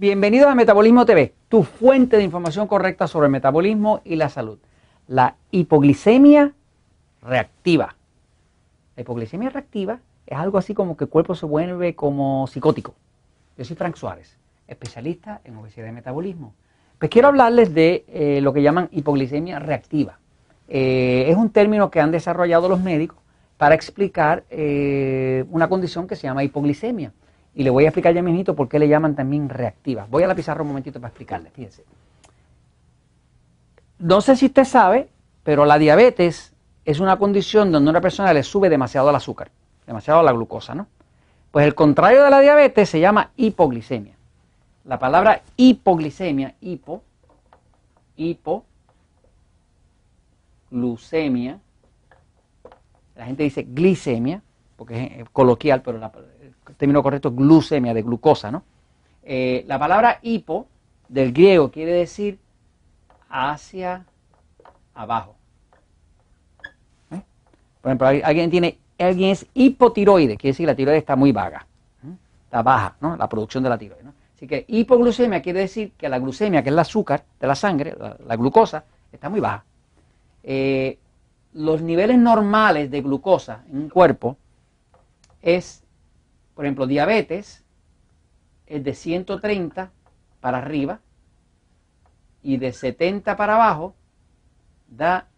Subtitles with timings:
[0.00, 4.60] Bienvenidos a Metabolismo TV, tu fuente de información correcta sobre el metabolismo y la salud.
[5.08, 6.52] La hipoglicemia
[7.20, 7.96] reactiva.
[8.94, 12.94] La hipoglicemia reactiva es algo así como que el cuerpo se vuelve como psicótico.
[13.56, 14.36] Yo soy Frank Suárez,
[14.68, 16.54] especialista en obesidad y metabolismo.
[17.00, 20.20] Pues quiero hablarles de eh, lo que llaman hipoglicemia reactiva.
[20.68, 23.18] Eh, es un término que han desarrollado los médicos
[23.56, 27.12] para explicar eh, una condición que se llama hipoglicemia.
[27.58, 30.06] Y le voy a explicar ya mismito por qué le llaman también reactiva.
[30.08, 31.84] Voy a la pizarra un momentito para explicarle, fíjense.
[33.98, 35.08] No sé si usted sabe,
[35.42, 36.52] pero la diabetes
[36.84, 39.50] es una condición donde a una persona le sube demasiado el azúcar,
[39.88, 40.86] demasiado la glucosa, ¿no?
[41.50, 44.14] Pues el contrario de la diabetes se llama hipoglicemia.
[44.84, 47.02] La palabra hipoglicemia, hipo,
[48.14, 48.64] hipo,
[50.70, 51.58] glucemia,
[53.16, 54.42] la gente dice glicemia,
[54.78, 58.62] porque es coloquial, pero el término correcto es glucemia, de glucosa, ¿no?
[59.24, 60.68] Eh, la palabra hipo,
[61.08, 62.38] del griego, quiere decir
[63.28, 64.06] hacia
[64.94, 65.34] abajo.
[67.10, 67.20] ¿Eh?
[67.82, 71.66] Por ejemplo, alguien tiene, alguien es hipotiroide, quiere decir que la tiroides está muy vaga,
[72.04, 72.14] ¿eh?
[72.44, 73.16] está baja, ¿no?
[73.16, 74.04] La producción de la tiroides.
[74.04, 74.14] ¿no?
[74.36, 77.96] Así que hipoglucemia quiere decir que la glucemia, que es el azúcar de la sangre,
[78.24, 79.64] la, glucosa, está muy baja.
[80.44, 80.98] Eh,
[81.54, 84.36] los niveles normales de glucosa en un cuerpo
[85.42, 85.84] es,
[86.54, 87.64] por ejemplo, diabetes,
[88.66, 89.90] es de 130
[90.40, 91.00] para arriba
[92.42, 93.94] y de 70 para abajo
[94.88, 95.28] da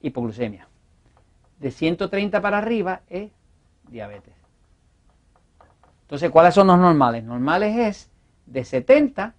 [0.00, 0.68] hipoglucemia.
[1.58, 3.30] De 130 para arriba es
[3.88, 4.34] diabetes.
[6.02, 7.24] Entonces, ¿cuáles son los normales?
[7.24, 8.10] Normales es
[8.46, 9.34] de 70,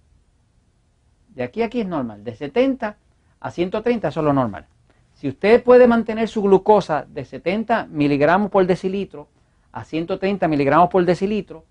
[1.28, 2.96] de aquí a aquí es normal, de 70
[3.40, 4.66] a 130 eso es lo normal.
[5.14, 9.28] Si usted puede mantener su glucosa de 70 miligramos por decilitro
[9.72, 11.64] a 130 miligramos por decilitro,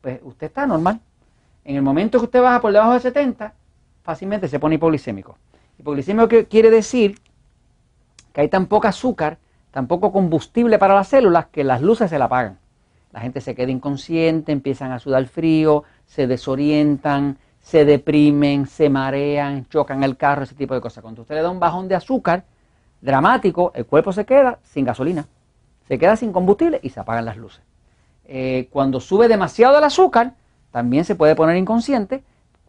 [0.00, 1.00] pues usted está normal.
[1.64, 3.54] En el momento que usted baja por debajo de 70,
[4.02, 5.36] fácilmente se pone hipoglicémico.
[5.78, 7.18] Hipoglicémico quiere decir
[8.32, 9.38] que hay tan poco azúcar,
[9.70, 12.58] tan poco combustible para las células que las luces se la apagan.
[13.12, 19.66] La gente se queda inconsciente, empiezan a sudar frío, se desorientan, se deprimen, se marean,
[19.66, 21.02] chocan el carro, ese tipo de cosas.
[21.02, 22.44] Cuando usted le da un bajón de azúcar
[23.00, 25.26] dramático, el cuerpo se queda sin gasolina,
[25.88, 27.62] se queda sin combustible y se apagan las luces.
[28.24, 30.34] Eh, cuando sube demasiado el azúcar,
[30.72, 32.24] también se puede poner inconsciente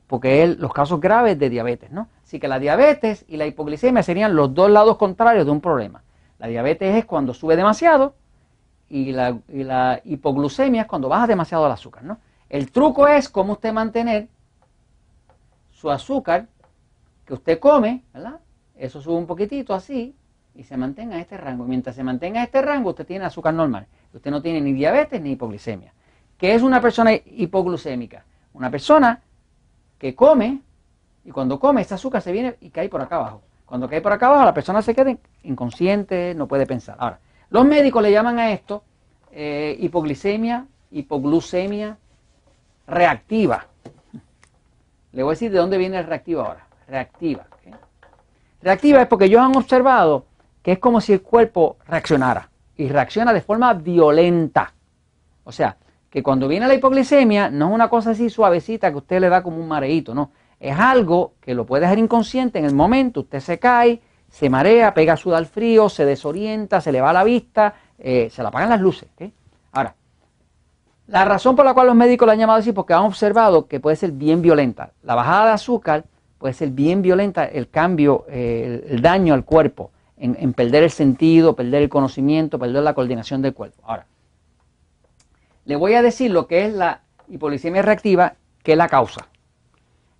[0.07, 2.07] porque es los casos graves de diabetes, ¿no?
[2.23, 6.03] Así que la diabetes y la hipoglicemia serían los dos lados contrarios de un problema.
[6.39, 8.13] La diabetes es cuando sube demasiado
[8.89, 12.19] y la, hipoglucemia es cuando baja demasiado el azúcar, ¿no?
[12.49, 14.29] El truco es cómo usted mantener
[15.71, 16.47] su azúcar
[17.25, 18.39] que usted come, ¿verdad?
[18.77, 20.15] Eso sube un poquitito así
[20.57, 21.65] y se mantenga en este rango.
[21.65, 23.85] Mientras se mantenga en este rango, usted tiene azúcar normal.
[24.11, 25.93] Usted no tiene ni diabetes ni hipoglicemia.
[26.37, 28.25] ¿Qué es una persona hipoglucémica?
[28.53, 29.21] Una persona
[29.99, 30.61] que come
[31.23, 33.43] y cuando come este azúcar se viene y cae por acá abajo.
[33.65, 36.95] Cuando cae por acá abajo la persona se queda inconsciente, no puede pensar.
[36.99, 37.19] Ahora,
[37.49, 38.83] los médicos le llaman a esto
[39.31, 41.97] eh, hipoglicemia, hipoglucemia
[42.87, 43.67] reactiva.
[45.11, 46.65] Le voy a decir de dónde viene el reactivo ahora.
[46.87, 47.45] Reactiva.
[48.61, 50.25] Reactiva es porque ellos han observado
[50.67, 54.73] que es como si el cuerpo reaccionara y reacciona de forma violenta.
[55.45, 55.77] O sea,
[56.09, 59.41] que cuando viene la hipoglicemia no es una cosa así suavecita que usted le da
[59.41, 60.31] como un mareíto, no.
[60.59, 64.93] Es algo que lo puede dejar inconsciente en el momento, usted se cae, se marea,
[64.93, 68.67] pega a sudar frío, se desorienta, se le va la vista, eh, se le apagan
[68.67, 69.07] las luces.
[69.71, 69.95] Ahora,
[71.07, 73.79] la razón por la cual los médicos la han llamado así, porque han observado que
[73.79, 74.91] puede ser bien violenta.
[75.01, 76.03] La bajada de azúcar
[76.37, 81.55] puede ser bien violenta, el cambio, eh, el, daño al cuerpo, en, perder el sentido,
[81.55, 83.81] perder el conocimiento, perder la coordinación del cuerpo.
[83.85, 84.05] Ahora,
[85.65, 89.27] le voy a decir lo que es la hipoglicemia reactiva, que es la causa.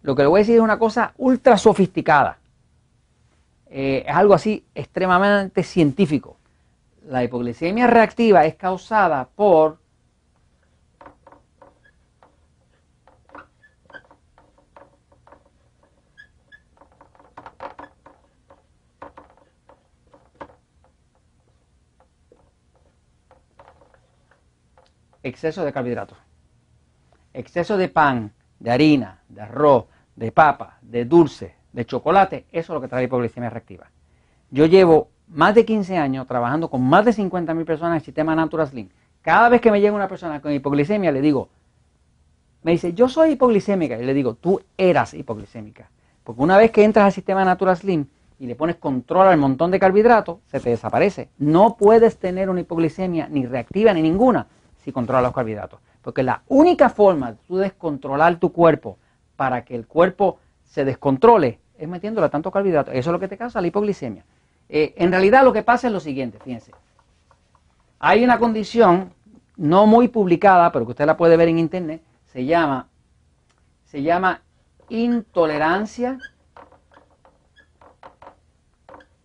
[0.03, 2.37] Lo que le voy a decir es una cosa ultra sofisticada.
[3.69, 6.37] Eh, es algo así extremadamente científico.
[7.07, 9.79] La hipoglicemia reactiva es causada por
[25.27, 26.17] exceso de carbohidratos.
[27.33, 29.85] Exceso de pan, de harina, de arroz,
[30.15, 33.91] de papa, de dulce, de chocolate, eso es lo que trae hipoglicemia reactiva.
[34.49, 38.05] Yo llevo más de 15 años trabajando con más de 50 mil personas en el
[38.05, 38.89] sistema Natural Slim.
[39.21, 41.49] Cada vez que me llega una persona con hipoglicemia, le digo,
[42.63, 43.97] me dice, yo soy hipoglicémica.
[43.97, 45.89] Y le digo, tú eras hipoglicémica.
[46.23, 48.07] Porque una vez que entras al sistema Natural Slim
[48.39, 51.29] y le pones control al montón de carbohidratos, se te desaparece.
[51.37, 54.47] No puedes tener una hipoglicemia ni reactiva ni ninguna
[54.87, 55.81] si controlas los carbohidratos.
[56.01, 58.97] Porque la única forma de tú descontrolar tu cuerpo
[59.35, 62.91] para que el cuerpo se descontrole es metiéndole tanto carbohidrato.
[62.91, 64.23] Eso es lo que te causa la hipoglicemia.
[64.69, 66.71] Eh, en realidad lo que pasa es lo siguiente, fíjense.
[67.99, 69.11] Hay una condición
[69.57, 72.87] no muy publicada, pero que usted la puede ver en internet, se llama,
[73.83, 74.39] se llama
[74.87, 76.17] intolerancia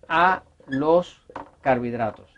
[0.09, 1.23] a los
[1.61, 2.32] carbohidratos.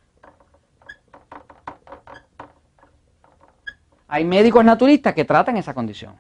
[4.14, 6.12] Hay médicos naturistas que tratan esa condición,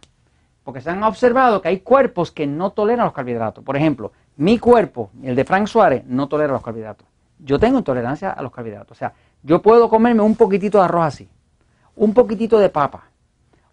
[0.64, 3.62] porque se han observado que hay cuerpos que no toleran los carbohidratos.
[3.62, 7.06] Por ejemplo, mi cuerpo, el de Frank Suárez, no tolera los carbohidratos.
[7.38, 8.90] Yo tengo intolerancia a los carbohidratos.
[8.90, 9.12] O sea,
[9.44, 11.28] yo puedo comerme un poquitito de arroz así,
[11.94, 13.04] un poquitito de papa,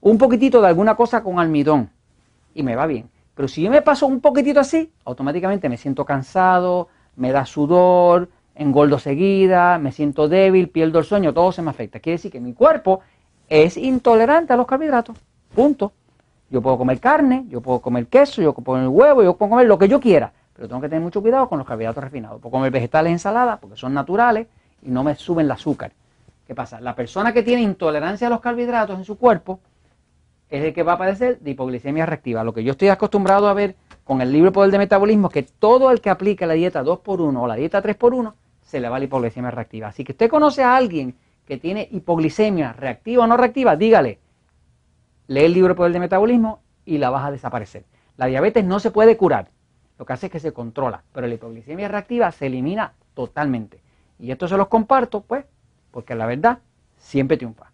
[0.02, 1.90] un poquitito de alguna cosa con almidón
[2.54, 3.10] y me va bien.
[3.34, 8.30] Pero si yo me paso un poquitito así, automáticamente me siento cansado, me da sudor,
[8.54, 12.00] engordo seguida, me siento débil, pierdo el sueño, todo se me afecta.
[12.00, 13.00] Quiere decir que mi cuerpo
[13.52, 15.18] es intolerante a los carbohidratos.
[15.54, 15.92] Punto.
[16.50, 19.68] Yo puedo comer carne, yo puedo comer queso, yo puedo comer huevo, yo puedo comer
[19.68, 22.42] lo que yo quiera, pero tengo que tener mucho cuidado con los carbohidratos refinados.
[22.42, 24.48] Puedo comer vegetales ensaladas porque son naturales
[24.82, 25.92] y no me suben el azúcar.
[26.48, 26.80] ¿Qué pasa?
[26.80, 29.60] La persona que tiene intolerancia a los carbohidratos en su cuerpo
[30.50, 32.46] es el que va a padecer de hipoglicemia reactiva.
[32.46, 33.76] Lo que yo estoy acostumbrado a ver
[34.06, 37.38] con el libro Poder de Metabolismo es que todo el que aplica la dieta 2x1
[37.38, 39.90] o la dieta 3x1 se le va la hipoglicemia reactiva.
[39.90, 41.16] Así que usted conoce a alguien
[41.52, 44.20] que tiene hipoglicemia reactiva o no reactiva, dígale,
[45.28, 47.84] lee el libro Poder de Metabolismo y la vas a desaparecer.
[48.16, 49.50] La diabetes no se puede curar,
[50.00, 53.82] lo que hace es que se controla, pero la hipoglicemia reactiva se elimina totalmente.
[54.18, 55.44] Y esto se los comparto, pues,
[55.92, 56.60] porque la verdad
[56.96, 57.71] siempre triunfa.